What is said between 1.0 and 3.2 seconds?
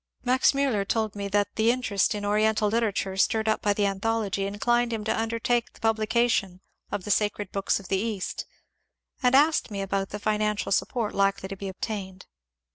me that the interest in Oriental literature